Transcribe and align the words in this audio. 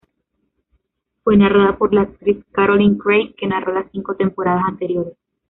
Fue 1.23 1.37
narrada 1.37 1.77
por 1.77 1.93
la 1.93 2.01
actriz 2.01 2.43
Caroline 2.51 2.97
Craig, 2.97 3.35
que 3.37 3.45
narró 3.45 3.71
las 3.71 3.85
cinco 3.91 4.15
temporadas 4.15 4.63
anteriores. 4.67 5.15